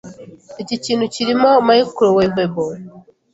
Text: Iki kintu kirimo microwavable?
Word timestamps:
Iki 0.61 0.75
kintu 0.85 1.05
kirimo 1.13 1.49
microwavable? 1.67 2.69